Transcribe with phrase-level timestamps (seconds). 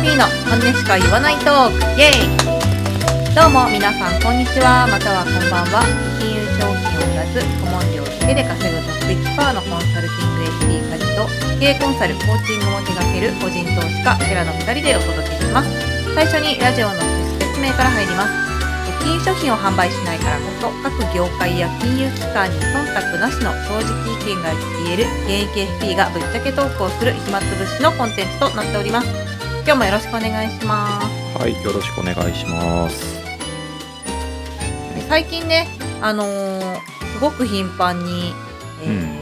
[0.00, 2.00] P の本音しか言わないトーク。
[2.00, 2.32] イエイ。
[3.36, 4.88] どうも皆さんこんにちは。
[4.88, 5.84] またはこんばんは。
[6.16, 11.28] 金融商品を売らず顧問料だけで稼ぐトップ1%のコンサルティング FP 家事と
[11.60, 15.68] 経営コンサルコーチングも手掛ける個人投資家寺の2人でお届けします。
[16.16, 16.96] 最初にラジオの
[17.36, 18.32] 説明から入ります。
[19.04, 24.48] 金融商品を販売しないからこそ各業界や金融機関に忖度なしの正直意見が
[24.80, 29.29] 言える現役 FP がぶっちゃけトークをする暇つぶしのコンテンツとなっております。
[29.62, 31.38] 今日もよろしくお願いします。
[31.38, 33.20] はい、よろしくお願いします。
[35.08, 35.66] 最近ね
[36.00, 36.76] あのー
[37.14, 38.32] すごく頻繁に、
[38.82, 39.20] えーうん。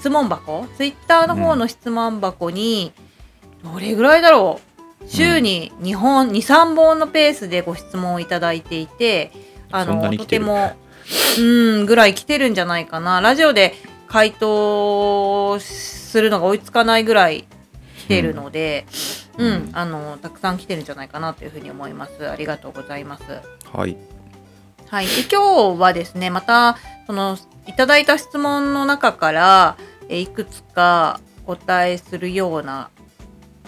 [0.00, 0.66] 質問箱？
[0.76, 2.92] ツイッターの方の質問箱に、
[3.62, 4.60] どれぐらいだろ
[5.00, 5.08] う？
[5.08, 9.30] 週に2本23本のペースでご質問をいただいていて
[9.70, 10.72] あのてるとても
[11.38, 11.42] う
[11.82, 13.20] んぐらい来てるんじゃないかな。
[13.20, 13.74] ラジオで
[14.08, 17.44] 回答するのが追いつかないぐらい
[18.02, 18.86] 来てるので、
[19.38, 23.24] うんうんあのたくさん来てるんじゃないかなというふうに思いますありがとうございます。
[23.72, 23.96] はい。
[24.88, 29.76] はい、で今日はですねまたそのいただいた質問の中から
[30.10, 32.90] えいくつかお答えするような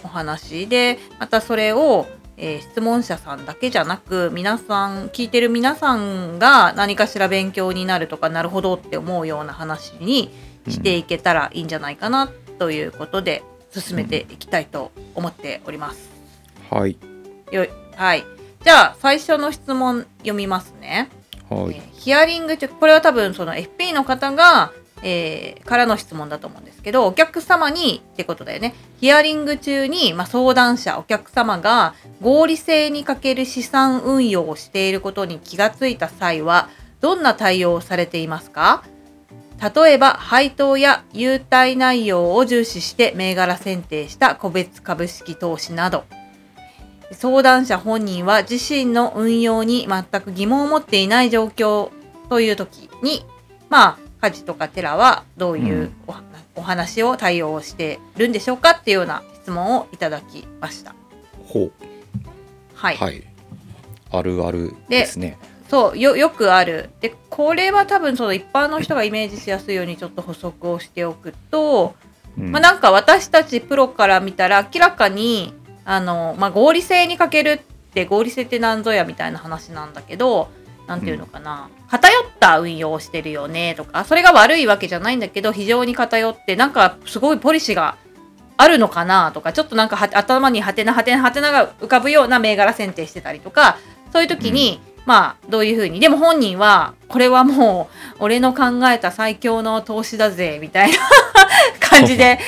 [0.05, 10.31] お話でまたそれを、えー質問者さんだけじゃなく皆さん聞いてる皆さんが何かしら勉強になるとかなるほどって思うような話に
[10.69, 13.43] していけたらいいんじゃないかなということで
[13.81, 16.11] 進めていきたいと思っております。
[16.71, 16.97] はい。
[17.51, 18.25] よいはい
[18.65, 21.11] じゃあ最初の質問読みますね。
[21.51, 21.75] はい。
[21.77, 36.69] えーヒアリング中これは多分その FP の方が、えーからの質問だと思うんですけどお客様にってことだよねヒアリング中に、まあ、相談者お客様が合理性に欠ける資産運用をしていることに気がついた際は
[37.01, 38.85] どんな対応をされていますか？
[39.61, 46.05] 例えば配当や優待内容を重視して銘柄選定した個別株式投資など
[47.13, 51.91] 相談者本人は自身の運用に全く疑問を持っていない状況
[52.29, 53.25] という時に
[53.69, 56.15] まあ家事とかテラはどういうお,、
[56.57, 60.95] お話を対応してるんでしょうかっていうような質問をいただきました。
[61.47, 61.73] ほう。
[62.75, 63.23] はい、はい。
[64.11, 65.39] あるあるですね。
[65.69, 66.91] そうよよくある。
[67.01, 71.95] でこれは多分その一般の人がイメージしやすいようにちょっと補足をしておくと、
[72.39, 72.53] うん。
[72.53, 75.55] まあ、なんか私たちプロから見たら明らかに
[75.85, 77.59] あの、まあ、合理性に欠けるっ
[77.95, 80.49] て合理性って何ぞやみたいな話なんだけど
[80.87, 87.97] なんていうのかな、偏った運用をしてるよねとかそれが悪いわけじゃないんだけど非常に偏ってなんかすごいポリシーが
[88.57, 93.79] あるのかなとかちょっとなんかは頭にハテナハテナハテナが浮かぶような銘柄選定してたりとか
[94.13, 96.01] そういう時に、まあどういうふうに。
[96.01, 100.99] でも本人はこれはもう俺の考えた最強の投資だぜみたいな
[101.81, 102.39] 感じで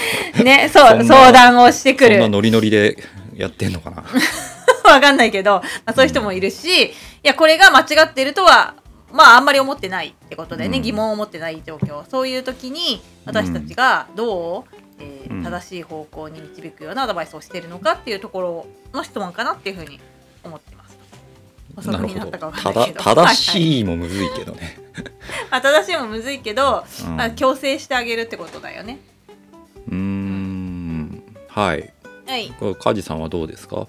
[0.43, 2.15] ねそうん相談をしてくる。
[2.15, 2.97] そんなノリノリで
[3.35, 4.05] やってんのかな？
[4.91, 8.75] わかんないけど、まあ、そういう人もいるし、いやこれが間違ってるとは
[9.13, 10.83] まああんまり思ってないってことでね、うん。
[10.83, 12.05] 疑問を持ってない状況。
[12.09, 15.43] そういう時に私たちがどう、えーうん。
[15.43, 20.01] 正しい方向に導くようなアドバイスをしているのかっていうところの質問かなっていうふうに。
[21.77, 22.15] 補足なるほど。
[22.15, 24.79] になったかわかんないけど正しいもむずいけどね。
[25.51, 28.99] まあ、正しいもむずいけど、うんまあ、強制してあげるってことだよね。
[29.89, 31.23] うーん。
[31.49, 31.93] はい。
[32.27, 33.87] はい、これ梶さんはどうですか？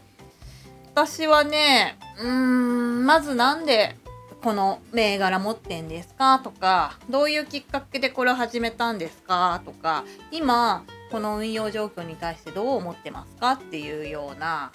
[0.94, 3.96] 私はねうーんまずなんで
[4.44, 6.40] この銘柄持ってんですか？
[6.44, 9.62] とかどういうきっかけでこれを始めたんですか？
[9.66, 13.52] とか今この運用状況に対してどう思ってますか？
[13.54, 14.72] っていうような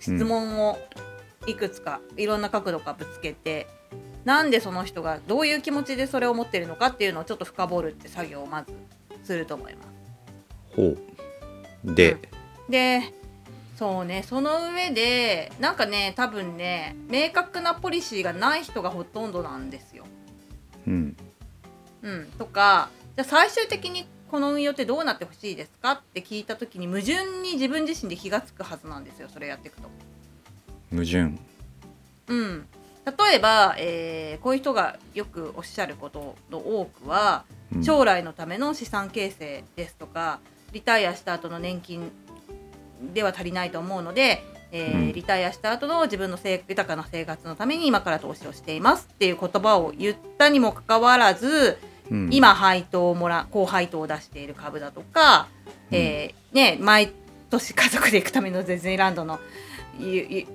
[0.00, 0.78] 質問を
[1.46, 3.66] いくつかいろんな角度からぶつけて、
[4.24, 8.72] なんでその人がどういう気持ちでそれを持ってるのかっていうのをちょっと深掘るって作業をまず
[9.24, 9.88] すると思います。
[10.76, 11.94] ほう。
[11.94, 12.18] で、
[12.68, 13.14] で
[13.76, 20.04] そうねその上でなんかね多分ね明確なポリシーがない人がほとんどなんですよ。
[20.86, 21.16] うん。
[22.02, 29.88] うん、とかじゃあ最終的にこの運用ってどうなってほしいですかって聞いた時に矛盾に自分自身で気がつくはずなんですよそれやっていくと。
[30.90, 31.38] 矛盾。
[32.28, 32.66] うん、
[33.04, 37.44] 例えば、えーこういう人がよくおっしゃることの多くは
[37.74, 37.84] うん。
[37.84, 40.40] 将来のための資産形成ですとか
[40.72, 42.10] リタイアした後の年金
[43.12, 45.12] では足りないと思うので、えーうん。
[45.12, 51.78] リタイアした後の自分の豊かな生活のために今から投資をしていますっていう言葉を言ったにもかかわらず、
[52.10, 52.28] うん。
[52.32, 55.48] 今配当をもら高配当を出している株だとか、
[55.90, 57.12] えーね、毎
[57.50, 59.40] 年家族で行くためのディズニーランドの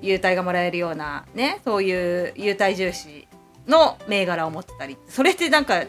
[0.02, 3.28] 優待がもらえるような、ね、そういう優待重視
[3.68, 5.88] の銘柄を持ってたりそれってなんか違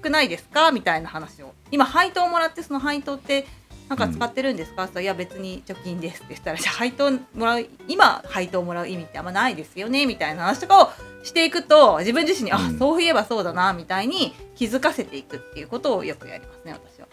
[0.00, 0.72] くないですか？
[0.72, 1.54] みたいな話を。
[1.70, 3.46] 今配当をもらってその配当って
[3.88, 10.90] なんか使ってるんですか?」って言ったらいや別に貯金です」って言ったら「じゃあ配当もらう今配当もらう意味ってあんまないですよね」みたいな話とかを
[11.24, 12.76] していくと自分自身に「うん。
[12.76, 17.06] あそういえばそうだな」みたいに気づかせていくっていうことをよくやりますね私は。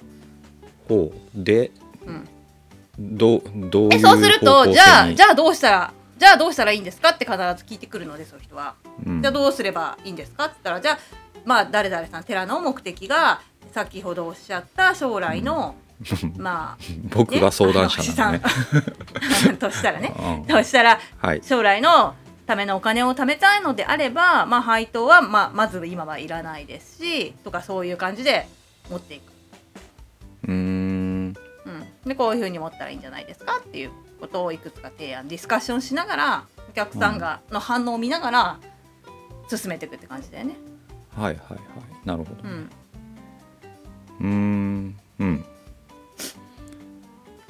[0.87, 1.19] ほう。
[1.35, 1.71] で
[2.05, 2.27] うん、
[2.99, 8.75] どうどういうえそうするとじゃあにじゃあどうしたらじゃあどうしたらいいんですかって必ず聞いてくるのでそういう人は。
[9.05, 9.21] うん。
[9.21, 10.45] じゃあどうすればいいんですか？
[10.45, 10.99] って言ったらじゃあ
[11.45, 13.39] まあ誰々さん寺の目的が
[13.71, 15.75] 先ほどおっしゃった将来の、
[16.37, 16.83] まあ
[17.15, 18.41] 僕が相談者なのね。
[19.59, 20.13] としたらね。
[20.19, 20.45] うん。
[20.45, 21.41] としたらはい。
[21.43, 22.15] 将来の
[22.45, 28.47] ためのお金を貯めたいのであれば、まあ、配当は、まあ、まず今はいらないですしとかそういう感じで
[28.89, 29.31] 持っていく、
[32.09, 38.59] でこういうふうに持ったらいいんじゃないですかっていうことをいくつか提案ディスカッションしながらお客さんがの反応を見ながら
[39.49, 40.55] 進めていくって感じだよね。
[41.15, 41.59] はいはいはい。
[42.05, 42.43] なるほど。
[42.43, 42.69] うん。
[44.19, 44.97] うーん。
[45.19, 45.45] うん。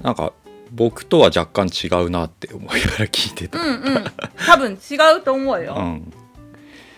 [0.02, 0.32] なんか
[0.72, 4.06] 僕とは若干違うなって思いながら聞いてた、うんうん。
[4.46, 5.76] 多分違うと思うよ。
[5.78, 6.14] うん、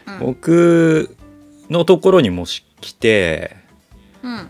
[0.08, 0.20] うん。
[0.20, 1.16] 僕
[1.70, 3.56] のところにもし来て
[4.24, 4.50] うん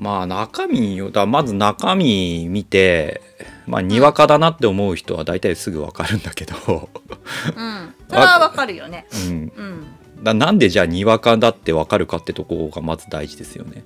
[0.00, 3.20] まあ中身をだまず中身見て
[3.66, 9.06] まあにわかだなって思う人は大体すぐ分かるんだけど、うん、それはわかるよね。
[9.12, 9.86] うん、うん。
[10.24, 13.84] だなんでじゃあにわかだって分かるかってとこがまず大事ですよね。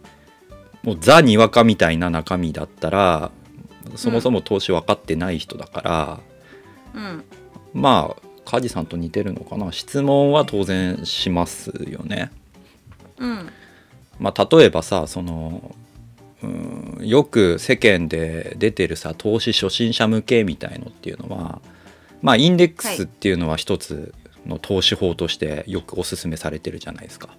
[0.84, 3.32] もうザにわかみたいな中身だったら
[3.96, 6.20] そもそも投資分かってない人だから、
[6.94, 7.24] うん。
[7.72, 9.72] まあ梶さんと似てるのかな。
[9.72, 12.30] 質問は当然しますよね。
[13.18, 13.48] うん。
[14.20, 15.74] まあ、例えばさその
[16.44, 21.60] うんよく世間で出てるさ投資初心者向けみたいのっていうのは
[22.22, 24.14] まあインデックスっていうのは一つ
[24.46, 27.30] の投資法としてよくお勧めされてるじゃないですか。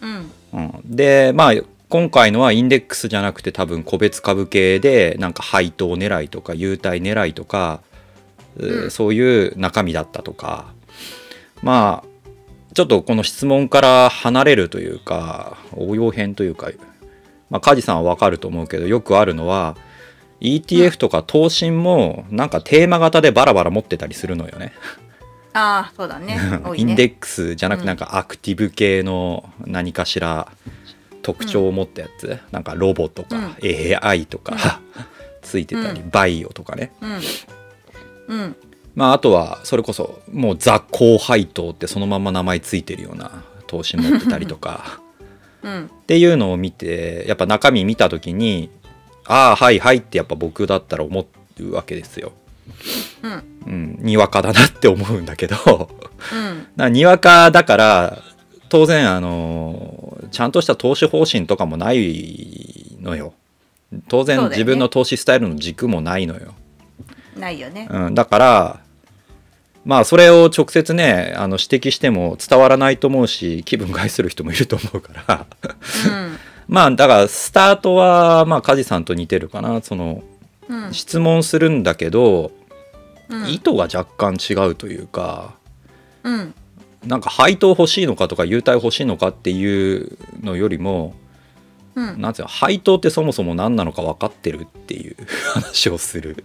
[0.00, 0.30] うん。
[0.52, 1.54] うん、でまあ
[1.88, 7.80] 今回のはインデックスじゃなくて多分個別株系でなんか配当狙いとか優待狙いとか、
[8.56, 8.90] ううん。
[8.90, 10.72] そういう中身だったとか
[11.62, 12.12] まあ
[12.74, 16.70] ちょっとこの質問から離れるというか応用編というか
[17.52, 19.76] まあ梶さんは分かると思うけどよくあるのは
[20.40, 24.72] ETF とか投信もなんかテーマ型でバラバラ持ってたりするのよね。
[25.52, 26.34] ああそうだね。
[26.40, 26.60] ね。
[26.74, 27.86] インデックスじゃなくうん。
[27.86, 30.50] なんかアクティブ系の何かしら
[31.20, 34.80] 特徴を持ったやつ、なんかロボとか AI とか、
[35.42, 36.90] ついてたり、うバイオとかね。
[37.02, 37.20] うん。
[38.28, 38.56] うん。
[38.96, 44.96] まああとはそれこそもうザ・高配当ってそのまま名前ついてるような投資持ってたりとか。
[44.96, 45.01] うん
[45.62, 48.70] っていうのを見てやっぱ中身見た時に
[49.24, 51.26] ああはいはいってやっぱ僕だったら思
[51.60, 52.32] うわけですよ。
[53.22, 53.44] うん。
[53.66, 55.56] うん、にわかだなって思うんだけど。
[56.32, 56.66] うん。
[56.76, 58.22] なにわかだから
[58.68, 63.34] 当然あのちゃんとした投資方針とかもないのよ。
[64.08, 66.54] 当然自分の投資スタイルの軸もないのよ。
[67.36, 67.86] ないよね。
[67.90, 68.80] うん、だから
[69.84, 75.46] まあそれを直接ねあの指摘しても伝わらないと思うし気分害する人もいると思うから。
[76.68, 79.82] まあだからスタートはまあ梶さんと似てるかな。
[79.82, 80.22] その
[80.68, 80.94] うんうん。
[80.94, 82.52] 質問するんだけど、
[83.28, 83.48] うん。
[83.48, 85.54] 意図が若干違うというか
[86.22, 86.54] うん。
[87.04, 91.14] なんか配当欲しいのかとか優待欲しいのかっていうのよりも
[91.94, 92.20] うん。
[92.20, 95.16] なんていうの配当ってそもそも何なのか分かってるっていう
[95.54, 96.44] 話をする、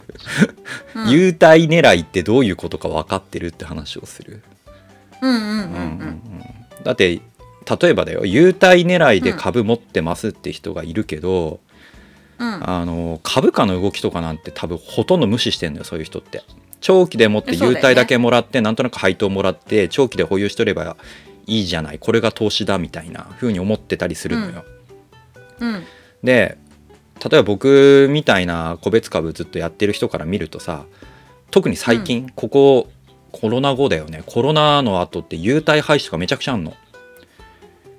[0.96, 1.10] うん。
[1.10, 4.42] 優待狙いってどういうことか分かってるって話をする、
[6.84, 7.22] だって
[7.82, 8.26] 例えばだよ。
[8.26, 11.60] 優待狙いで株持ってますって人がいるけど、
[12.40, 12.70] うん。
[12.70, 16.44] あの株価の動きとかなんて多分ほとんど無視してんのよそういう人って。
[16.80, 20.96] 長期でもって優待だけもらって、なんとなく配当もらって長期で保有しとれば
[21.48, 22.00] いいじゃない。
[22.00, 24.77] これが投資だみたいな風に思ってたりするのよ、うん
[26.24, 26.58] で
[27.24, 30.86] 例えば僕みたいな個別株ずっとやってる人から見るとさ
[31.52, 32.90] 特に最近、ここ
[33.32, 34.24] コロナ後だよね。
[34.26, 36.74] コロナの後って優待廃止とかめちゃくちゃあんの。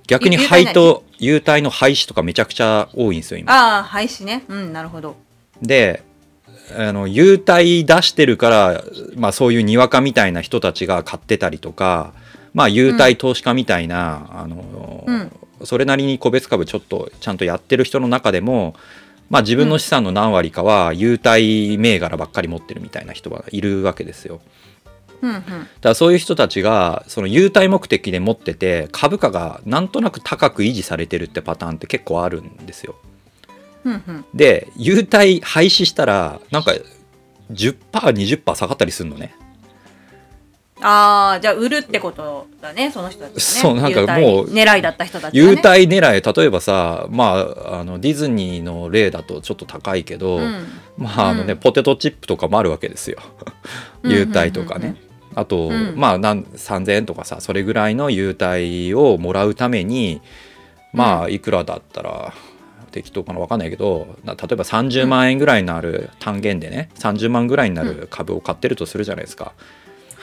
[0.07, 3.53] 逆に配当優待の廃止とかめちゃくちゃ多いんですよ今。
[3.53, 4.45] ああ廃止ね。
[4.49, 5.17] うんなるほど。
[5.63, 6.03] で
[6.77, 8.85] あの優待出してるから、
[9.17, 12.13] まあ、そういうにわかみたいな人たちが買ってたりとか、
[12.53, 15.33] まあ、優待投資家みたいな、あのうん
[15.65, 18.75] それなりに個別株ちょっとちゃんとやってる人の中でも、
[19.31, 24.41] まあ、自分の資産の何割かは優待銘柄ばっかり持ってるみたいな人はいるわけですよ。
[25.21, 32.95] うんうんだからそういう人たちがその優待目的で持ってて株価がなんとなく高く維持されてるってパターンって結構あるんですよ。
[33.85, 36.73] うんうんで優待廃止したらなんか
[37.53, 39.35] 10%20% 下がったりするのね
[40.81, 43.41] ああじゃあ売るってことだねその人たちがね。
[43.41, 45.51] そうなんかもう狙いだった人たちがね。
[45.51, 50.67] 優待狙い例えばさまああのディズニーの例だとちょっと高いけど、うん。
[50.97, 51.59] まああのね、うん。
[51.59, 53.19] ポテトチップとかもあるわけですよ。
[54.03, 54.97] うん 優待とかね。
[55.35, 55.95] あと、うん。
[55.97, 60.21] まあなん3000円とかさそれぐらいの優待をもらうために
[60.93, 62.33] まあいくらだったら
[62.91, 69.53] 適当かな分かんないけどな例えば30万円ぐらいになる単元でね30万ぐらいになる株を買ってるとするじゃないですか。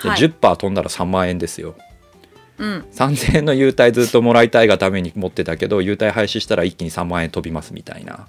[0.04, 0.20] ではい。
[0.20, 1.76] 10%飛んだら3万円ですよ。
[2.58, 2.86] うん。
[2.94, 8.28] 3000円の優待ずっともらいたいがために持ってたけど優待廃止したら一気に3万円飛びますみたいな。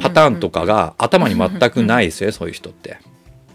[0.00, 2.98] パターンとかが頭に全くないですよねそういう人って。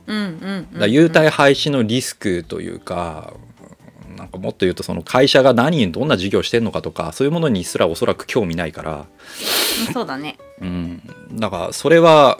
[0.07, 3.33] 優待廃止のリスクというか
[4.15, 10.37] なんかもっと言うとその会社が何にどんな事業してんのかとかそういうものにすらおそらく興味ないから、うんそうだね。
[10.61, 11.01] うん、
[11.33, 12.39] だからそれは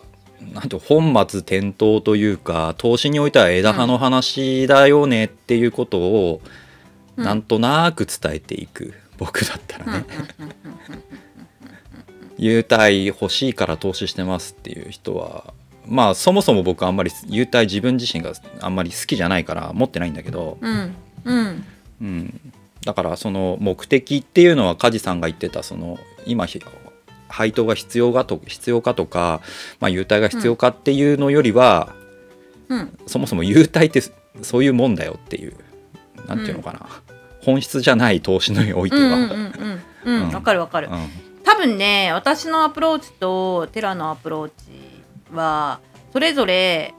[0.54, 6.42] なんて本末転倒というか投資においては枝葉の話だよねっていうことを
[7.18, 7.24] うん。
[7.24, 10.06] なんとなく伝えていく、僕だったらね、
[12.38, 15.54] 優待欲しいから投資してますっていう人は
[15.88, 21.66] まあそもそも僕あんまり優待自分自身があんまり好きじゃないから持ってないんだけど、うんうん。
[22.02, 22.42] うん、
[22.84, 26.60] だからその目的っていうのは梶さんが言ってたその今ひ
[27.28, 29.42] 配当が必要がと必要かとか、
[29.80, 31.94] まあ、優待が必要かっていうのよりは、
[32.70, 32.98] うん。
[33.08, 34.02] そもそも優待って
[34.42, 35.56] そういうもんだよっていう
[36.28, 36.88] なんていうのかな、
[37.42, 39.02] 本質じゃない投資においては。
[39.02, 39.82] うんうんうんうん。
[40.06, 40.28] うん。
[40.28, 40.34] うん。
[40.34, 40.90] わかるわかる。
[40.92, 41.10] うん。
[41.44, 44.54] 多分ね私のアプローチとテラのアプローチ
[45.32, 45.80] は
[46.12, 46.94] それぞれ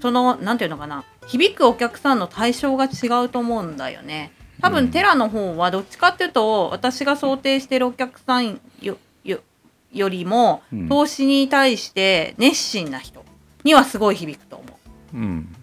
[0.00, 1.04] そのなんていうのかな。
[1.26, 4.32] 響くお客さんの対象が違うと思うんだよね。
[4.62, 4.74] 多うん。
[4.74, 8.60] 分テラの方はどっちかっていうと私が想定してるお客さん
[9.92, 10.88] よりもうん。
[10.88, 13.24] 投資に対して熱心な人
[13.64, 14.64] にはすごい響くと思
[15.14, 15.16] う。
[15.16, 15.56] うん。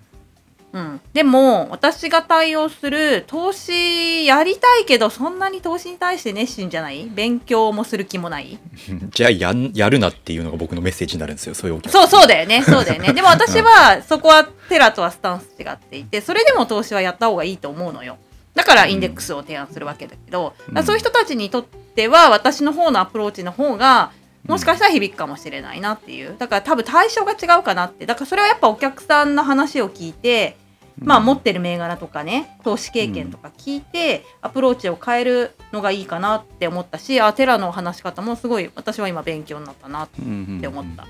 [0.73, 7.05] うん、でも私が対応する投資やりたいけどそんなに投資に対して熱心じゃない？
[7.09, 8.59] 勉強もする気もない？
[9.09, 12.61] じゃあやんやるなっていうのが僕のメッセージになるんですよそういうそうそうだよね。
[12.63, 13.13] そうだよね。
[13.13, 18.17] でも私はそこはテラとはスタンス違っていてそれでも投資はやった方がいいと思うのよ
[18.57, 20.83] だからインデックスを提案するわけだけど、うん。
[20.83, 24.11] そういう人たちにとっては私の方のアプローチの方が
[24.47, 26.35] もしかしたら響くかもしれないなっていう。
[26.37, 28.05] だから多分対象が違うかなって。
[28.07, 30.57] だからそれはやっぱお客さんの話を聞いて
[30.99, 41.05] まあ持ってる銘柄とかね投資経験とか聞いてアプローチを変えるのがいいかなって思ったしあテラの話し方もすごい私は今勉強になったなっうんて思った。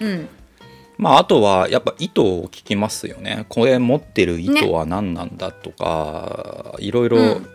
[0.00, 0.28] うん
[1.00, 3.46] まああとはやっぱ意図を聞きますよね。
[3.48, 7.46] これ持ってる意図は何なんだとか、いろいろ、うん。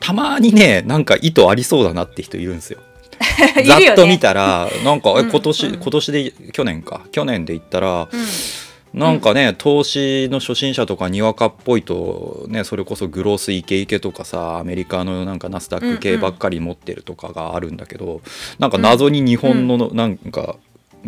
[0.00, 2.80] たまにねなんか意図ありそうだなって人いるんですよ。
[3.62, 3.76] いざ。
[3.76, 5.30] っと見たら なんかえうん。
[5.30, 5.74] 今年、うん。
[5.76, 7.02] 今年で去年か。
[7.12, 8.98] 去年で言ったらうん。
[8.98, 18.22] なんかね、投資の初心者とかにわかっぽいとねそれこそグロースイケイケとかさアメリカのなんかナスダック系ばっかり持ってるとかがあるんだけど、
[18.58, 20.56] なんか謎に日本のなんか、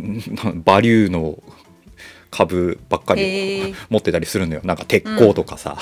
[0.64, 1.42] バリューの
[2.30, 4.60] 株ばっかり持ってたりするのよ。
[4.64, 5.78] なんか鉄鋼とかさ、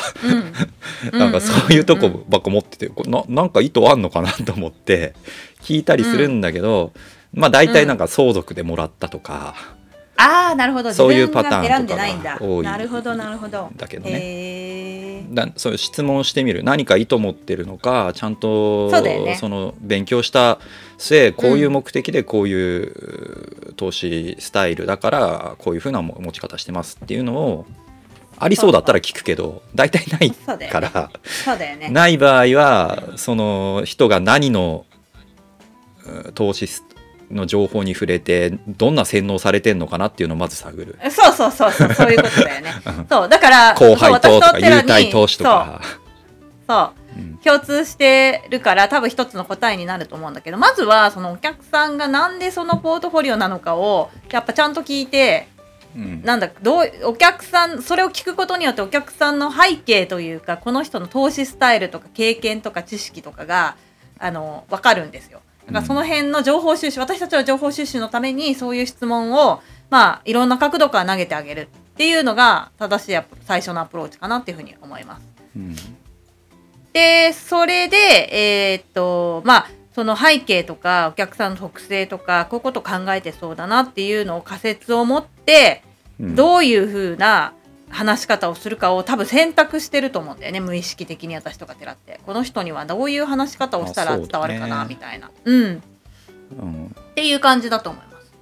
[1.12, 1.18] うん。
[1.18, 5.14] なんかそういうとこばっか持っててななんか意図あんのかなと思って
[5.62, 6.92] 聞いたりするんだけど、
[7.32, 9.54] まあ大体なんか相続でもらったとか、
[10.16, 10.92] ああなるほど。
[10.92, 12.38] そういうパターンとか選んでないんだ。
[12.40, 13.70] 多いなるほどなるほど。
[13.76, 16.62] だけどねだそういう質問をしてみる。
[16.62, 19.38] 何か意図持ってるのかちゃんとそね。
[19.42, 20.58] の勉強した
[20.99, 27.66] 末こういう目的でこういう投資スタイルだからこういうふうな持ち方してますっていうのを
[28.38, 30.30] ありそうだったら聞くけど大体ない
[30.68, 31.88] からそうだよね。
[31.90, 34.85] ない場合はその人が何の
[36.04, 36.68] うん投資
[37.30, 40.99] の情報に触れてどんな洗脳されてんのかなっていうのをまず探る。
[41.11, 42.73] そうそうそうそうそういうことだよね。
[42.87, 43.06] うん。
[43.09, 45.80] そうだから後輩ととか優待投資とか。
[45.83, 46.00] そう
[46.68, 46.83] そ
[47.16, 47.21] う。
[47.21, 47.38] うん。
[47.38, 55.49] 共通してるから多分一つの答えになると思うんだけどまずはそのお客さんがなんでそのポートフォリオなのかをやっぱちゃんと聞いて
[55.97, 56.23] うん。
[56.23, 63.76] なんだどうお客さんそれを聞くことによってお客さんの背景というかこの人の投資スタイルとか経験とか知識とかが
[64.18, 65.40] あの分かるんですよ。
[65.66, 75.26] だからその辺の情報収集、私たちの情報収集のためにそういう質問をまあいろんな角度から投げてあげるっていうのが正しい最初のアプローチかなっていうふうに思います。
[75.56, 75.76] うん
[76.92, 85.82] でそれでえーっとまあその背景とかお客さんの特性とかこういうこと考えてそうだなっていうのを仮説を持って
[86.18, 87.52] うんどういうふうな
[87.96, 90.60] 話し方をするかを多分選択してると思うんだよね。
[90.60, 92.20] 無意識的に私とか寺って。
[92.26, 95.82] この人にはどういう話し方をしたら伝わるかな、みたいな、うん、
[96.60, 96.86] うん。
[96.86, 98.32] っていう感じだと思います。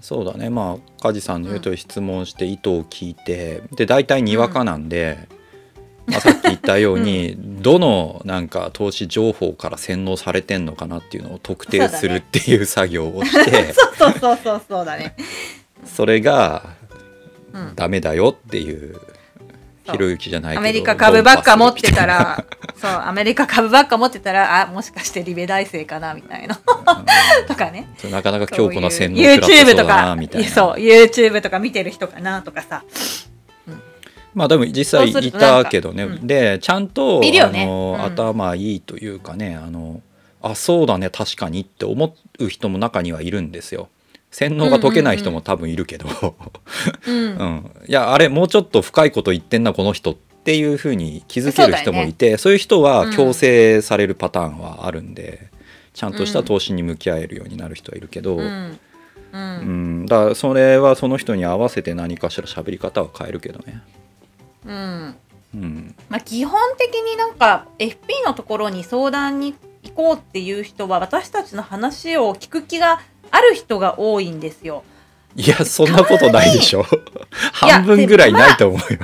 [0.00, 0.48] そうだね。
[0.48, 5.28] まあ梶さんの言うとり質問して意図を聞いてで大体にわかなんで、
[6.06, 15.14] まあ、さっき言ったように、 どのなんか投資情報から洗脳されてんのかなっていうのを特定するっていう作業をして そうそうそうそうだね。
[15.84, 16.79] それがうん
[17.74, 19.00] ダメだよっていう
[19.90, 22.44] ひろゆきじゃないアメリカ株ばっか持ってた論ら、
[22.76, 26.58] そう、アメリカ株ばっか持ってたら、あ、もしかしてリベ大生かなみたいな。
[27.48, 27.88] とかね。
[28.10, 30.48] なかなか強固な洗脳食らってそうだなかみたいな。
[30.48, 32.84] そう YouTube とか見てる人かなとかさ。
[34.32, 36.26] まあでも実際いたけどね、うん。
[36.26, 37.40] でちゃんとね。
[37.40, 38.04] あの、うん。
[38.04, 40.02] 頭いいというかねあの
[40.42, 43.88] あそうだね確かにって思う人も中にはいるんですよ
[44.30, 46.06] 洗脳が解けない人も多分いるけど、
[47.06, 47.70] うん、うん。
[47.86, 55.50] いやあれもうちょっと深いこと言ってんなこの人っていうふうに気づける人もいてそう,、いう人は強制されるパターンはあるんで、
[55.92, 58.46] ちゃんとした投資に向き合えるようになる人はいるけど、ううん。
[58.46, 58.78] ん
[59.32, 59.38] う
[60.02, 60.06] ん。
[60.06, 63.82] だからそれはその人に合わせて何かしら喋り方は変えるけどね。
[64.66, 65.16] うん。
[65.54, 65.94] うん。
[66.08, 74.84] まあ、基本的になんか FP のところに相談に行こうっていう人は私たちの話を聞く気がある人が多いんですよ。
[75.36, 76.84] いやそんなことないでしょ。
[77.52, 78.98] 半分ぐらいないと思うよ。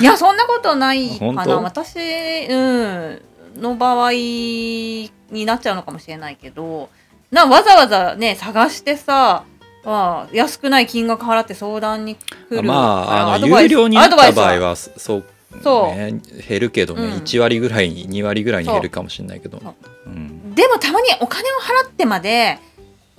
[0.00, 1.60] いやそんなことないかな。
[1.60, 1.98] 私、
[2.46, 3.22] うん、
[3.60, 6.88] の場合になっちゃうのかもしれないけど
[7.30, 9.44] なわざわざね探してさ、
[9.84, 15.24] まあ、安くない金額払って相談に来るまああの有料になった場合はそう
[15.62, 17.08] そうね、減るけどね、う。
[17.08, 19.58] ん1割ぐらい2割ぐらいに減るかもしれないけど。
[20.06, 22.58] うん、でもたまにお金を払ってまで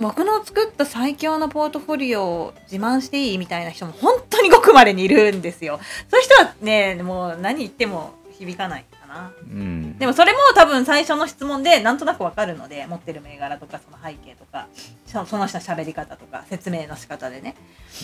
[0.00, 5.78] 僕の作った最強のポートフォリオを自慢していいみたいな人も本当にごくまれにいるんですよ。
[6.08, 9.32] そういう人はねもう何言っても響かないかな。
[9.42, 14.68] うん、でもそれも多分最初の質問でなんとなくわかるので持ってる銘柄とかその背景とか
[15.06, 17.54] そその人の喋り方とか説明の仕方でね。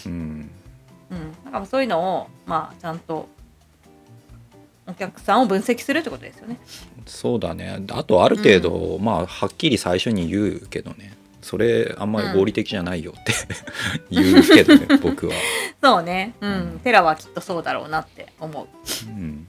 [0.05, 0.51] うん
[1.11, 3.27] うん、だからそういうのをまあちゃんと
[4.87, 6.59] お客さんを分析するってことですよね。
[7.07, 13.33] そうだねあとある程度、まあはっきり最初に言うけどねそれあんまり合理的じゃないよって、
[14.11, 15.35] 言うけどね僕は、
[15.81, 16.35] そうね。
[16.41, 16.51] うん。
[16.51, 18.67] うんテラはきっとそうだろうなって思う。
[19.09, 19.49] うん、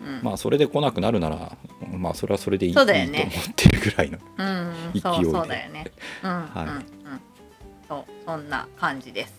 [0.00, 0.20] うん。
[0.24, 1.56] まあそれで来なくなるなら
[1.92, 5.86] まあそれはそれでいい,、そうだよねいいと思ってるぐらいの うん、勢いでそうそうだよね。
[6.24, 6.84] うん、はいうん、うん。
[7.88, 9.34] そう、そんな感じです。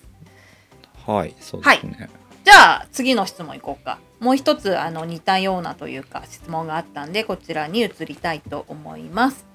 [1.06, 2.10] はいそうですね、
[2.46, 4.00] じゃあ次の質問いこうか。
[4.22, 9.46] もう一つあの似たようなというか質問があったんでこちらに移りたいと思います。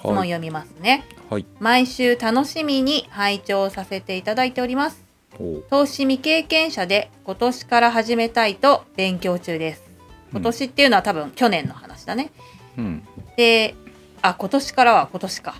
[0.00, 1.04] 質問はい読みますね。
[1.28, 5.04] はい毎週楽しみに拝聴させていただいております。
[5.70, 9.84] 投資未経験者で今年から始めたいと勉強中です。
[10.32, 12.30] 今年っていうのは多分去年の話だね。
[12.76, 13.02] うん
[13.36, 13.74] で、
[14.22, 15.54] あ、今年からは今年か。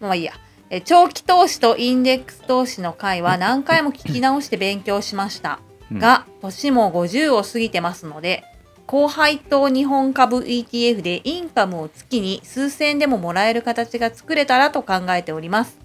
[0.00, 0.32] まあいいや。
[0.72, 5.58] え長期投資とインデックス投資の回は何回も聞き直して勉強しました。
[5.90, 8.44] うんが、年も50を過ぎてますので、
[8.90, 15.78] 高配当日本株 ETF でインカムを月に数千でももらえる形が作れたらと考えております。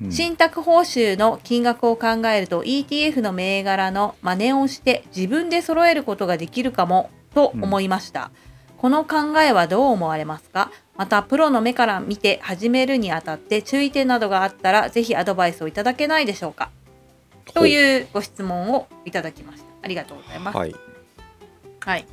[0.00, 0.12] うん。
[0.12, 8.30] 信託報酬の金額を考えると ETF の銘柄の真似をして自分で揃えることができるかもと思いました、
[8.78, 10.70] この考えはどう思われますか？
[10.96, 16.70] またプロの目から見て始めるにあたって注意点などがあったらぜひアドバイスをいただけないでしょうか？
[17.54, 19.66] というご質問をいただきました。
[19.82, 20.56] ありがとうございます。
[20.56, 20.76] はい。
[21.80, 22.06] はい、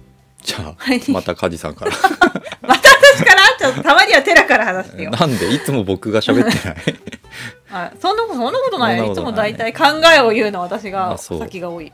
[0.44, 1.92] じゃあはい、また梶さんから。
[2.62, 3.42] また私から？
[3.60, 5.12] ちょっとたまにはテラから話してよ。
[5.12, 5.54] なんで？
[5.54, 6.78] いつも僕が喋ってない。
[7.72, 9.12] あそんなことそんなことないよ。
[9.12, 9.16] い。
[9.16, 9.84] つも大体考
[10.16, 11.92] えを言うのは私が先が多い。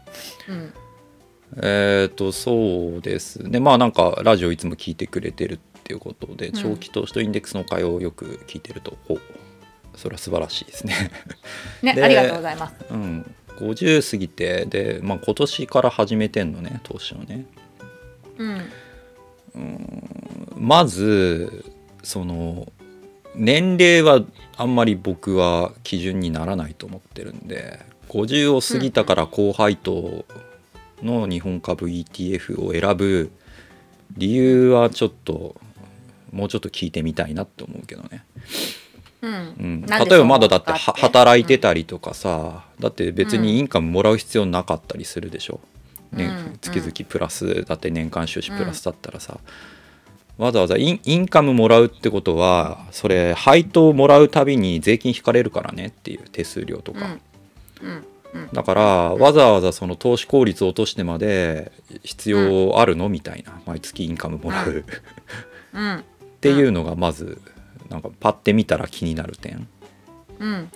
[0.48, 0.74] うん。
[1.62, 3.60] えっとそうですね。
[3.60, 6.54] まあなんかラジオいつも聞いてくれてるっていうことで、ん。
[6.54, 9.18] 長期投資とインデックスの会をよく聞いてるとお
[9.96, 11.12] それは素晴らしいですね。
[11.84, 12.74] でねありがとうございます。
[12.90, 13.36] うん。
[13.60, 17.46] 50過ぎてで、まあ、今年から始めてんのね投資をね
[18.40, 18.62] うん。
[20.56, 21.66] まず
[22.04, 22.72] その
[23.36, 24.22] 年齢は
[24.58, 30.26] あんまり僕は基準にならないと思ってるんで50を過ぎたから高配当
[31.02, 33.32] の日本株 ETF を選ぶ
[34.18, 35.56] 理由はちょっと
[36.32, 38.24] もうちょっと聞いてみたいなって思うけどね、
[39.22, 39.34] うん。
[39.34, 45.79] うん、例えばまだだって働いてたりとかさ、だって別にインカムもらう必要なかったりするでしょ、ねうん
[46.12, 49.40] 月々プラスだって年間収支プラスだったらさ、
[50.38, 57.18] わざわざインインカムもらうってことはそれ配当もらうたびに税金引かれるからねっていう手数料とか、
[58.54, 58.82] だから
[59.16, 61.72] わざわざその投資効率を落としてまで
[62.04, 63.10] 必要あるの？
[63.10, 63.62] みたいな。
[63.66, 64.86] 毎月インカムもらう。
[65.74, 65.96] うん。
[65.98, 66.04] っ
[66.40, 67.42] ていうのがまず
[67.90, 69.68] なんかパッて見たら気になる点。
[70.40, 70.50] うん。
[70.52, 70.70] うん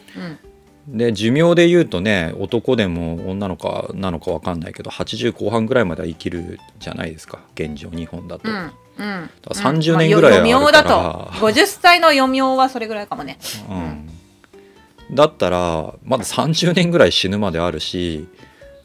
[0.88, 7.40] で寿命で言うとね男でも女の子なのか分かんないけど80後半ぐらいまでは生きるじゃないですか。
[7.56, 9.30] 現状日本だと、うんうん。
[9.42, 10.60] だから30年ぐらいあるから。
[10.60, 11.32] まあ、だと。
[11.40, 13.38] 50歳の余命はそれぐらいかもね。
[13.70, 18.28] うん、だったらまだ30年ぐらい死ぬまであるし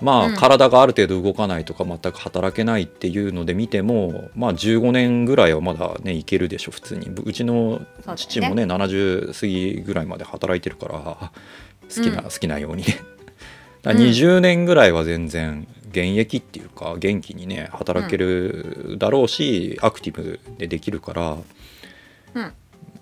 [0.01, 0.35] まうん。
[0.35, 7.11] あ体がある程度動かないとか全く働けないっていうので見てもまあ15年ぐらいはまだねいけるでしょ普通に。
[7.25, 7.83] うちの
[8.17, 11.33] 父もね70過ぎぐらいまで働いてるから
[11.94, 12.24] 好きな、うん。
[12.24, 12.98] 好きなようにね。
[13.83, 21.37] だから20年ぐらいは全然現役っていうか元気にね働けるだろうし、アクティブでできるから、
[22.35, 22.53] うん。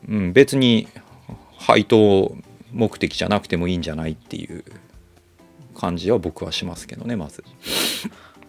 [0.09, 0.89] うん、別に
[1.59, 2.37] 配当
[2.73, 4.65] 目的じゃなくてもいいんじゃないっていう
[5.75, 7.43] 感じは僕はしますけどねまず、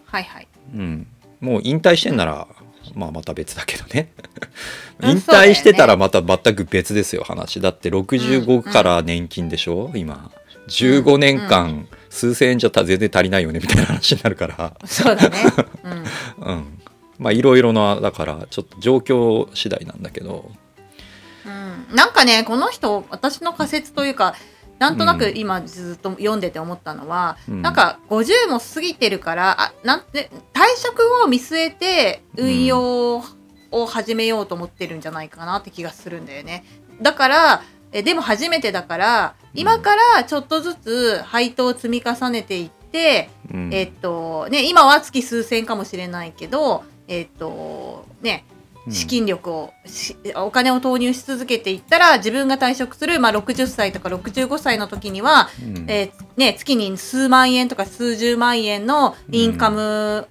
[0.06, 0.48] はいはい。
[0.76, 1.08] うん、
[1.40, 2.48] もう引退してんなら、
[2.96, 4.12] まあ、また別だけどね。
[5.00, 7.62] うん引退してたらまた全く別ですよ話。
[7.62, 10.32] だって65から年金でしょ、今。
[10.68, 14.74] 15年間数千円じゃ全然足りないよねみたいな話になるから。
[14.86, 15.38] そうだね。
[15.84, 16.04] うん。
[16.50, 16.82] うん。
[17.20, 20.52] まあいろいろなだからちょっと状況次第なんだけど。
[21.46, 21.50] う
[21.94, 24.36] ん、なんかねこの人私の仮説というか
[24.80, 27.62] なんとなく今ずっと読んでて思ったのは、うん。
[27.62, 33.24] なんか50も過ぎてるからあなんて退職を見据えて運用
[33.72, 36.64] を始めようと思ってるんじゃないかなって気がするんだよね。
[37.02, 43.74] だからえでも初めてだから今からちょっとずつ配当を積み重ねていって、うん。
[43.74, 48.57] えっとね今は月数千かもしれないけどえっとねうん
[48.90, 55.86] 資金力を、しお金を投入し続けていったら自分が退職する、まあ、60歳とか65歳の時には、うん。
[55.90, 60.28] えーね、月に数万円とか数十万円のインカム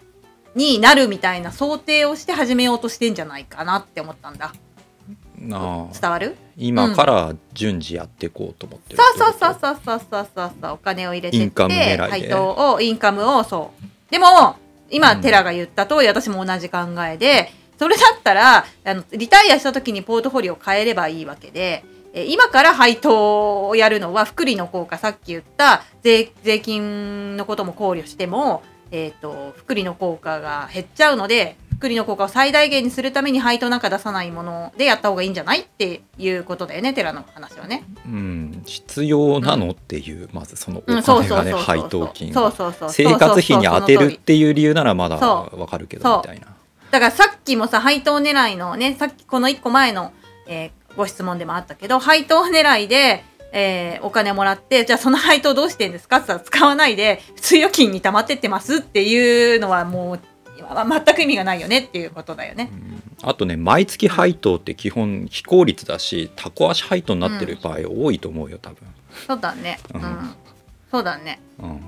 [0.55, 4.55] になるみたいな想定をして始めようとしてんじゃないかなって思ったんだ。
[5.39, 5.87] なあ。
[5.93, 6.37] 伝わる？
[6.57, 10.73] 今から順次やっていこうと思ってるそうそうそううそうそうそうそうそう。
[10.73, 11.99] お金を入れてってインカム狙いで。
[11.99, 14.11] 配当をインカムをそう。
[14.11, 14.57] でも
[14.91, 15.21] 今、うん。
[15.21, 21.85] テラが言った通り私も同じ考えでそれだったらあのリタイアした時にポートフォリオを変えればいいわけで
[22.17, 37.85] え今から配当をやるのは福利の効果さっき言った税税金のことも考慮しても、えー、と福利の効果が減っちゃうので福利の効果を最大限にするために配当なんか出さないものでやった方がいいんじゃないっていうことだよねテラの話はね。
[38.07, 46.56] うん、必要なのっていう、まずそのお金がね配当金生活費に充てるっていう理由ならまだそわかるけどみたいな
[46.97, 50.13] だからさっきもさ配当狙いのねさっきこの1個前の、
[50.47, 56.17] えーご質問でもあったけど配当狙いで、えーお金もらってじゃあその配当どうしてんですか？
[56.17, 60.21] って言ったら使わないで普通預金に溜まってってますっていうのはもう
[60.57, 62.71] 全く意味がないよねっていうことだよね。
[63.23, 68.79] あとね毎月配当って基本非効率だしタコ足配当になってる場合多いと思うよ多分、
[69.27, 69.79] そうだね。
[69.93, 70.35] ううんん。
[70.91, 71.41] そうだね。
[71.59, 71.81] うん、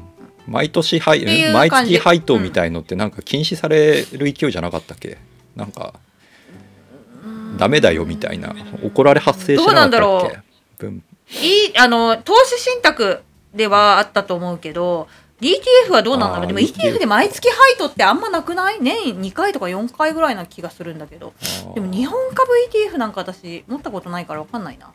[0.49, 5.19] 毎年配毎月配当みたいのってなんか禁止される勢いじゃなかったっけ？
[5.55, 5.95] なんか
[7.59, 9.97] ダメだよみたいな怒られ発生しなかったっけ？
[9.97, 10.33] どうなんだろ
[10.79, 11.03] 分
[11.43, 13.23] いいあの投資信託
[13.55, 15.09] ではあったと思うけど
[15.41, 16.47] DTF はどうなんだろう？
[16.47, 18.79] でも ETF ETF で毎月配当ってあんまなくない？
[18.81, 21.35] 年2回とか4回ぐらいな気がするんだけど。
[21.75, 22.51] でも日本株
[22.91, 24.91] ETF なんか私持ったことないから分かんないな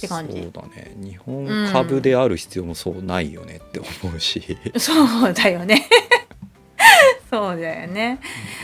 [0.00, 0.40] て感じ。
[0.42, 0.94] そうだね。
[0.96, 5.86] 日本株である必要もそうないよねって思うし、そうだよね。
[7.30, 8.20] そうだよね。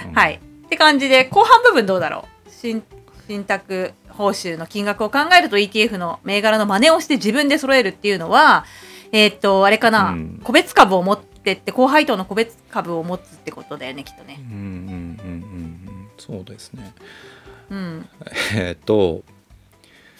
[0.09, 0.15] うん。
[0.15, 0.41] はい。
[0.67, 2.51] って感じで後半部分どうだろう？
[2.51, 2.83] 信
[3.27, 8.65] 信託報酬の金額を考えると ETF の銘柄の真似をして自分で揃えるっていうのは
[9.13, 10.41] えーっとあれかな、うん。
[10.43, 14.39] 個別株を持ってって高配当の個別株を持つってことだよねきっとね。
[14.41, 15.35] うんうんうんうんう
[15.91, 16.09] ん。
[16.19, 16.93] そうですね。
[17.71, 18.09] うん。
[18.55, 19.23] えっと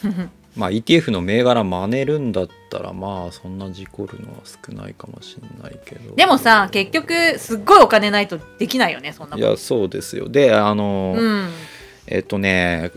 [0.59, 6.17] まあ ETF の銘柄真似るんだったらまあそんな事故るのは少ないかもしれないけど。
[6.17, 9.53] でもさ結局すっごいお金ないとできないよねそんないこと。
[9.53, 10.29] やそうですよ。
[10.29, 11.49] であの、うん。
[12.09, 12.91] えっとね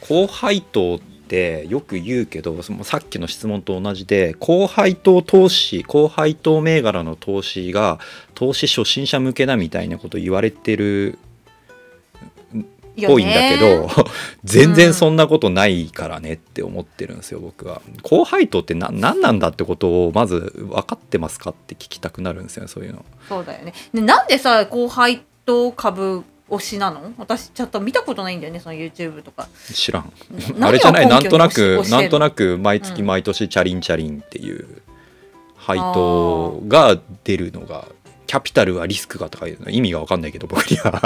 [0.00, 8.00] 高配当ってよく言うけどそのさっきの質問と同じで高配当投資高配当銘柄の投資が
[8.34, 11.16] 投資初心者向けだみたいなこと言われてるっ
[13.04, 13.88] ぽいんだけど、
[14.44, 17.82] 全然そんなことないからねって思ってるんですよ僕は。
[18.02, 23.04] 高配当ってな何なんだってことをまず分かってますかって聞きたくなるんですよねそういうの。
[23.28, 23.74] そうだよね。
[23.92, 27.12] でなんでさ高配当株推しなの？
[27.18, 29.48] 私ちょっと見たことないんだよねその YouTube とか。
[29.72, 30.12] 知らん。
[30.60, 34.82] あれじゃないなんとなくなんとなく毎月毎年チャリンチャリンっていう
[35.56, 37.88] 配当が出るのが
[38.28, 39.70] キャピタルはリスクがとかいうの。
[39.70, 41.02] 意味が分かんないけど僕には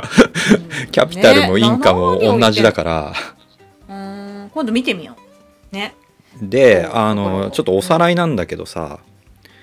[0.91, 3.13] キャピタルもインカムも同じだから、
[3.89, 4.51] うーん。
[4.51, 5.17] 今度見てみよ
[5.73, 5.75] う。
[5.75, 5.95] ね。
[6.43, 9.01] であのちょっとおさらいなんだけどさ。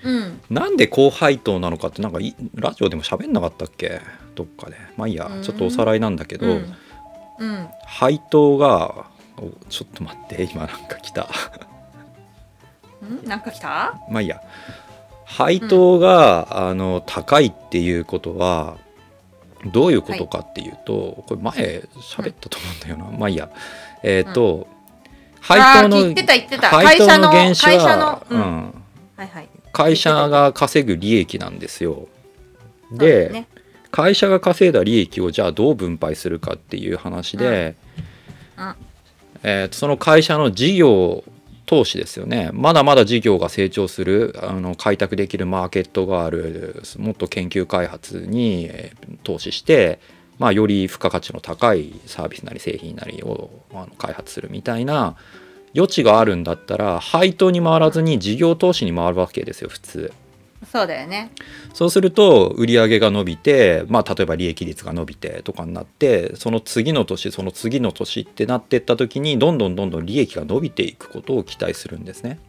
[0.04, 0.40] うん。
[0.48, 4.00] なんで高配当なのかってなんかいラジオでも喋んなかったっけ？
[4.34, 4.76] どっかで。
[4.96, 5.26] まあいいや。
[5.26, 5.42] うん。
[5.42, 6.74] ちょっとおさらいなんだけど、うん。
[7.40, 7.68] うん。
[7.84, 10.48] 配当がおちょっと待って。
[10.52, 11.24] 今なんか来た。
[11.24, 11.26] ん？
[13.26, 13.98] なんか来た？
[14.10, 14.40] まあいいや。
[15.24, 18.78] 配当が、あの高いっていうことは
[19.66, 23.50] どういうことかっていうと、これ前喋ったと思うんだよな、まあいいや。
[24.02, 24.68] えっ、と、
[25.40, 26.68] 配当のあー言ってた言ってた。
[26.68, 27.96] 配当のの原資会社は
[28.30, 28.40] のうん。
[28.40, 28.74] うん。
[29.16, 29.48] はいはい。
[29.72, 32.08] 会社が稼ぐ利益なんですよ。
[32.92, 33.48] で、すね。
[33.90, 37.76] 会社が稼いだ利益をじゃあどう分配するかっていう話で、
[38.56, 38.66] うん。
[38.66, 38.74] うん。
[39.42, 41.24] えーとその会社の事業
[41.68, 48.70] 投資ですよねまだまだ事業が成長するあの開拓できるマーケットがあるもっと研究開発に
[49.22, 50.00] 投資して、
[50.38, 55.16] まあ、より付加価値の高いサービスなり製品なりをあの開発するみたいな
[55.76, 60.12] 余地があるんだったら配当に回らずに事業投資に回るわけですよ普通。
[60.66, 61.30] そうだよね。
[61.72, 72.40] そうすると売上が伸びて、まあ、例えば利益率が伸びてとかになってその次の年その次の年ってなっていった時にどんどんどんどん利益が伸びていくことを期待するんですね。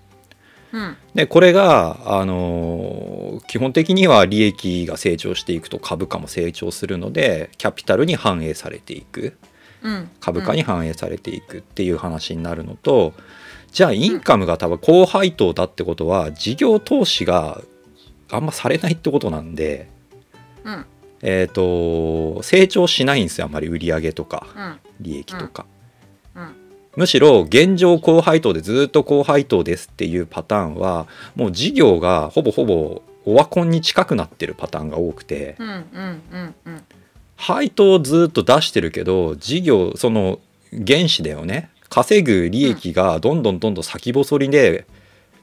[0.72, 0.98] うん。
[1.13, 9.38] でこれが、あのー基本的には利益が成長していくと株価も成長するのでキャピタルに反映されていく。
[9.82, 10.10] うん。
[10.19, 13.13] 株価に反映されていくっていう話になるのと、
[13.72, 17.62] じゃあインカムが多分高配当だってことは事業投資が
[18.32, 19.88] あんまされないってことなんで。
[20.63, 20.86] うん。
[21.22, 24.80] えー、と成長しないんですよあんまり売上とかうん。
[25.02, 25.65] 利益とか、
[26.36, 26.56] うん。
[26.96, 35.58] むしろ現状高配当でずっと高配当ですっていうパターンはもう事業がほぼほぼオワコンに近くなってるパターンが多くて
[37.36, 40.39] 配当をずっと出してるけど事業その
[40.72, 41.70] 原資だよね。
[41.89, 44.86] 稼ぐ利益がどんどんどんどん先細りで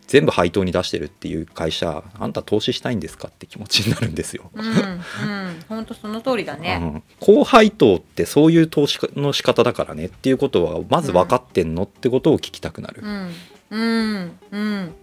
[0.06, 4.50] 全部配当に出してるっていう会社あんた投資したいんですかって気持ちになるんですよ。
[4.54, 5.02] うんうん。
[5.68, 6.78] 本当その通りだね。
[6.80, 13.02] うん、高配当ってそういう投資の仕方だからねっていうことはまず分かってんの、ってことを聞きたくなる。
[13.02, 13.30] うん。
[13.70, 14.38] うん。
[14.52, 14.94] うん。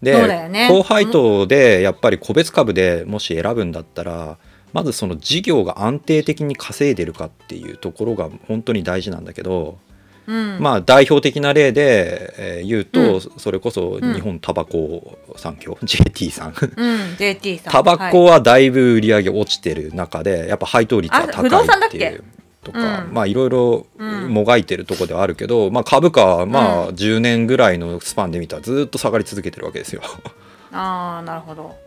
[0.00, 0.68] で、ね。
[0.70, 4.38] 高配当でやっぱり個別株でもし選ぶんだったら
[4.72, 9.78] まずその事業が安定的に稼いでるかっていうところが本当に大事なんだけど、
[10.26, 10.58] うん。
[10.60, 13.20] まあ代表的な例で、えー言うと、うん。
[13.20, 14.14] それこそうん。
[14.14, 16.54] 日本タバコ産業 JT さん。
[16.76, 17.72] うん JT さん。
[17.74, 22.24] タバコはだいぶ売り上げ落ちてる中でやっぱ配当率は高いっていう
[22.62, 23.14] とか、うん。
[23.14, 24.28] まあいろいろうん。
[24.28, 30.02] もがいてるとこではあるけど、まあ、株価はまうあ10年ぐらいのスパンで見たらずっと下がり続けてるわけですよ。
[30.72, 31.83] ああなるほど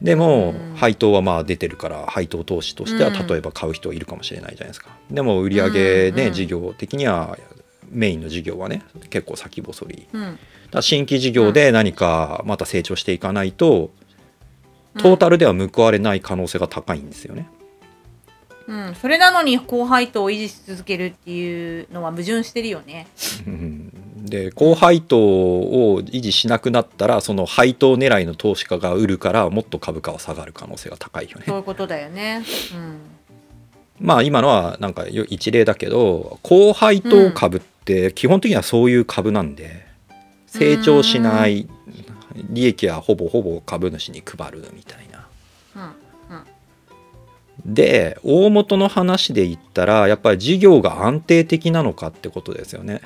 [0.00, 4.90] でもうん配当はまあ出てるから配当投資としてはうん例えば買う人いるかもしれないじゃないですか。
[5.10, 7.38] でも売り上げね、うん事業的には
[7.90, 10.08] メインの事業はね結構先細り。
[10.12, 10.38] うん
[10.70, 13.90] だ新規事業で何かまた成長していかないと、
[14.98, 17.48] トータルでは報われない可能性が高いんですよね。
[18.66, 23.06] うん、それなのに高配当を維持し続けるっていうのは矛盾してるよね。
[24.28, 31.44] うんで高配当を維持しなくなったらその配当狙いの投資家が売るからもっと株価は下がる可能性が高いよね。
[31.46, 32.42] そういうことだよね。
[32.74, 32.98] うん。
[34.00, 39.86] まあ今のはなんかよ一例だけど高配当株って基本的にはそういう株なんで
[40.46, 41.68] 成長しない
[42.50, 45.26] 利益はほぼほぼ株主に配るみたいな。
[45.76, 46.36] うん。
[46.36, 47.74] うん。
[47.74, 53.00] で大元の話で言ったらやっぱり事業が安定的なのかってことですよね。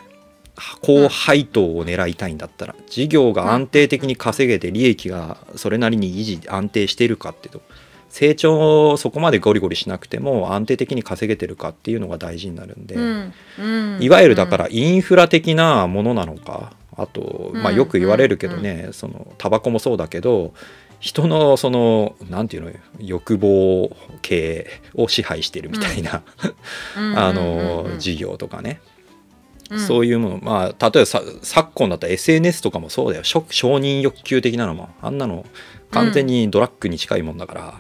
[0.81, 7.62] 高配当を狙いたいんだったら事業が安定的に稼げて利益がそれなりに維持安定しているかっていうと。
[8.12, 13.33] 成長をそこまでゴリゴリしなくても安定的に稼げてるかっていうのが大事になるんで、うん。
[13.59, 13.62] う
[14.01, 14.03] ん。
[14.03, 20.53] いわゆるだからインフラ的なものなのかあと、まあ、うんよく言われるけどね、そのタバコもそうだけど
[21.01, 22.70] 人のそのなんていうの
[23.01, 26.22] 欲望系を支配してるみたいな、
[26.98, 27.98] うん、あうんの、うん。
[27.98, 28.83] 事業とかね、
[29.70, 29.79] うん。
[29.79, 30.38] そういうもの。
[30.42, 33.25] まあ例えばさ昨今だったら SNS とかもそうだよ。
[33.25, 34.90] 承承認欲求的なのも。
[35.01, 35.44] あんなの
[35.90, 37.75] 完全にドラッグに近いもんだから。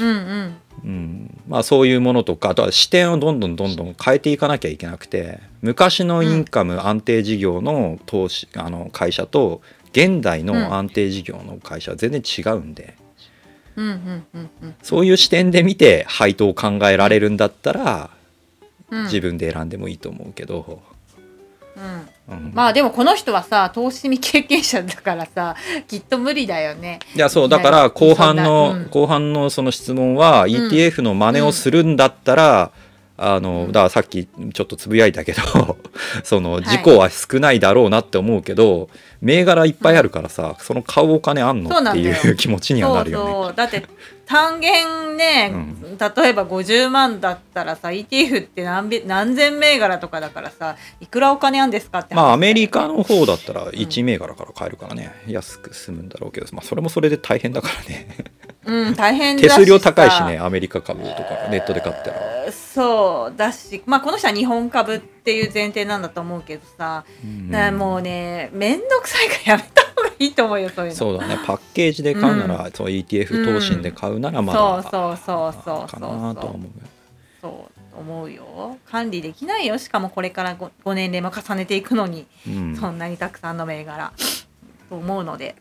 [0.00, 0.56] うんうん。
[0.84, 5.40] うん、まあそういうものとかあとは視点をどんどんどんどん変えていかなきゃいけなくて。
[5.60, 9.62] 昔のインカム安定事業の投資あの会社と
[9.92, 12.96] 現代の安定事業の会社は全然違うんで、
[13.76, 14.74] うんうんうんうん。
[14.82, 18.10] そういう視点で見て配当を考えられるんだったら
[18.90, 19.04] うん。
[19.04, 20.82] 自分で選んでもいいと思うけど、
[21.76, 22.36] うん。
[22.36, 25.56] うんまあでもこの人はさ投資未経験者だからさ
[25.88, 27.00] きっと無理だよね。
[27.14, 32.70] いやそうだから後半の、うん後半のその質問はん ETF の真似をするんだったら、
[33.22, 33.72] あのうん。
[33.72, 35.78] だからさっきちょっとつぶやいたけど
[36.24, 36.64] そのい。
[36.64, 38.88] 事故は少ないだろうなって思うけど、
[39.20, 43.30] 銘柄いっぱいあるからさ、その買うお金あんのっていう 気持ちにはなるよね。
[43.30, 43.54] そうそう。
[43.54, 43.84] だって
[44.26, 58.08] 単元ね、う例えば50万だったらさ ETF って何べ何千銘柄とかだからさいくらお金あんですかって話まあアメリカの方だったら1銘柄から買えるからね、安く済むんだろうけど、まあ、それもそれで大変だからね
[58.64, 62.52] うん大変手数料高いしねアメリカ株とかネットで買ったら。
[62.52, 67.50] そうだしまあこの人は日本株っていう前提なんだと思うけどさ、うん。
[67.50, 70.96] だからもうね面倒くさいからやめた方がいいと思うよそういうの。
[70.96, 71.38] そうだね。
[71.44, 76.70] パッケージで買うなら、そう ETF 投信で買うならまだ、そうそうそうそうかなとは思う。
[77.40, 78.78] そう思うよ。
[78.86, 79.76] 管理できないよ。
[79.78, 82.76] しかもこれから 5, 5年齢も重ねていくのに、うん。
[82.76, 84.12] そんなにたくさんの銘柄。
[84.88, 85.56] と思うので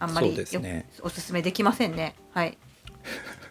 [0.00, 0.88] あんまりそうですね。
[0.98, 2.14] よおすすめできませんね。
[2.32, 2.58] はい。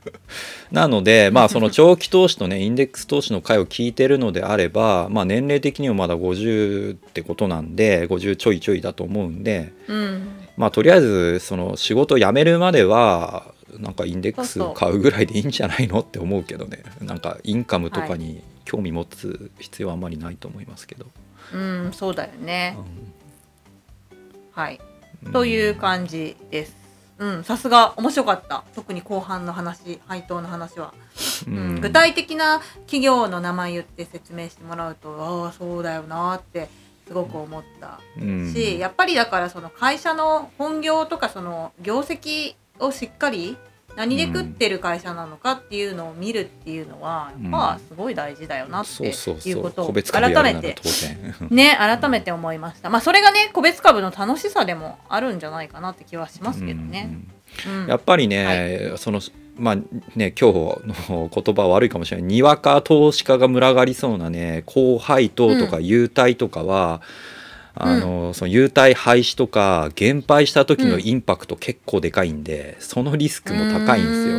[0.72, 10.28] なのでまあその長期投資とね インデックス投資の回を聞いてるのであれば、まあ、年齢的にもまだ50ってことなんで50ちょいちょいだと思うんでうん。
[10.58, 16.84] まあとりあえずその仕事辞めるまではなんかインデックス買うぐらいでいいんじゃないのって思うけどね。
[17.02, 21.06] なんかインカムとかに興味持つ必要はあんまりないと思いますけど。
[21.54, 22.78] うんそうだよね。
[24.52, 24.80] はい。
[24.82, 24.89] うん
[25.32, 26.76] という感じです。
[27.18, 28.64] うんさすが面白かった。
[28.74, 30.94] 特に後半の話配当の話は、
[31.48, 31.82] ううんん。
[31.82, 36.70] 具体的な企業の名前言って説明してもらうとああそうだよなって
[37.08, 38.54] すごく思ったうん。
[38.54, 43.58] し、やっぱりだからその会社の本業とかその業績をしっかり
[43.96, 47.52] 何で食ってる会社なのかっていうのを見るっていうのは、うん。
[47.52, 49.62] まあすごい大事だよなっていそうう。
[49.62, 50.76] ことを改めて。
[51.50, 52.90] ね改めて思いました。
[52.90, 57.10] まあそれがね個別株の楽しさでもあるんじゃないかなって気はしますけどね。
[57.68, 57.88] うん。
[57.88, 59.20] やっぱりね、その
[59.58, 59.76] まあ
[60.16, 62.28] ね今日の言葉は悪いかもしれない。
[62.28, 67.02] にわか投資家が群がりそうなね高配当とかう優待とかは、
[67.82, 74.38] あのその優待廃止とか減配した時のインパクト結構でかいんで、そのリスクも高いんですよ。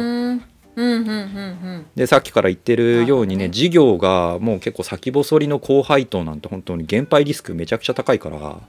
[1.96, 8.60] でさっきから言ってるようにね事業がもう結構先細りの高配当なんて本当に減配リスクめちゃくちゃ高いから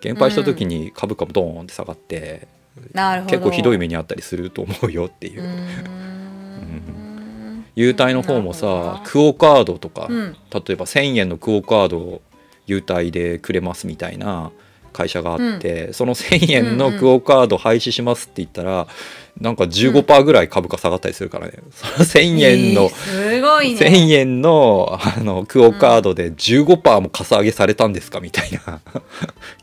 [0.00, 2.46] 減配した時に株価もドーンって下がって、
[2.92, 3.32] なるほど。
[3.32, 5.42] 結構ひどい目にあったりすると思うよっていう。
[5.42, 5.46] う。
[5.46, 7.64] ーん。
[7.74, 10.36] 優待の方もさクオカードとか、うん。
[10.52, 12.22] 例えば1,000円のクオカードを
[12.68, 14.52] 優待でくれますみたいな
[14.92, 18.86] 会社があって、その1,000円のクオカード廃止しますって言ったら、
[19.40, 23.80] なんか15%ぐらい株価下がったりするからね、その1,000円の、えーすごいね。
[23.80, 28.80] 1,000円のあのクオカードで15%もかさ上げされたんですかみたいな。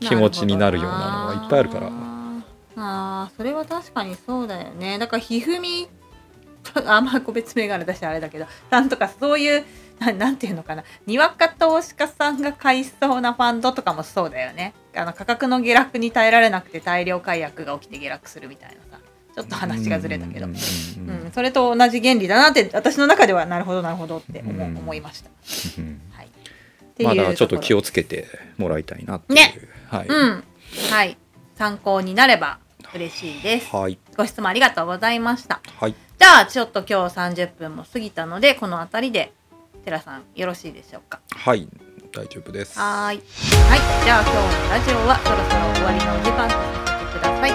[0.00, 1.90] 気持ちになるようなのがいっぱいあるから。
[2.78, 4.98] あーそれは確かにそうだよね。
[4.98, 5.88] だからひふみ
[6.86, 9.64] あんま個別銘柄出してあれだけどなんとかそういう
[9.98, 14.74] ななんていうのかなにわか投資家さんが買いそうなファンドとかもそうだよね。
[14.94, 19.02] あの価格の下落に耐えられなくて大量解約が起きて下落するみたいなさ
[19.34, 20.46] ちょっと話がずれたけど。
[20.46, 20.56] うん
[21.34, 24.76] それと同じ原理だなって私の中ではなるほどなるほどって思,、うん。
[24.78, 25.30] 思いました。
[25.78, 26.28] う んはい、
[27.02, 28.26] まだちょっと気ををつけて
[28.56, 29.38] もらいたいなっていう。
[29.38, 29.54] ね。
[29.88, 30.44] はい、うん。
[30.90, 31.18] はい。
[31.56, 32.58] 参考になれば
[32.94, 33.74] 嬉しいです。
[33.74, 33.98] はい。
[34.16, 35.60] ご質問ありがとうございました。
[35.78, 39.32] はいじゃあちょっと今日30分も過ぎたのでこの辺りで
[39.84, 41.20] 寺さんよろしいでしょうか？
[41.30, 41.68] はい
[42.12, 42.78] 大丈夫です。
[42.78, 43.16] はーい。
[43.16, 43.20] はい。
[44.04, 46.54] じゃあ今日のラジオはそろそろ終わりのお時間と
[46.88, 47.50] させてください。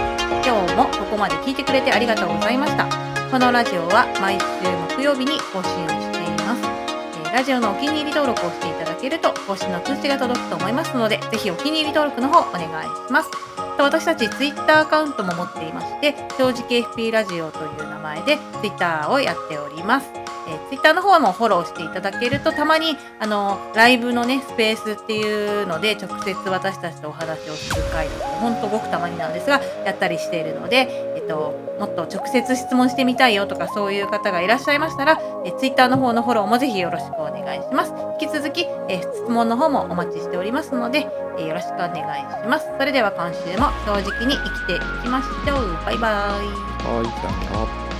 [0.45, 2.85] 今日もここまで聞いてくれてありがとうございました。
[3.31, 6.61] このラジオは毎週木曜日に更新をしています。
[6.63, 13.29] えーラジオのお気に入り登録をしていただけると更新の通知が届くと思いますので、ぜひお気に入り登録の方お願いします。
[13.77, 20.09] 私たちツイッターアカウントも持っていまして、正直 FP ラジオという名前でツイッターをやっております。
[20.47, 37.93] えー、ツイッターの方もフォローしていただけるとたまにあのライブのねスペースっていうので直接私たちとお話をする回をほんとごくたまになんですがやったりしているので、っと、もっと直接質問してみたいよとかそういう方がいらっしゃいましたらえツイッターの方のフォローもぜひよろしくお願いします。
[38.21, 41.07] 引き続きえ質問の方もお待ちしておりますので
[41.37, 42.67] えよろしくお願いします。
[42.77, 45.85] それでは今週も正直に生きていきましょう。
[45.85, 46.71] バイバイ。
[46.85, 47.90] はい。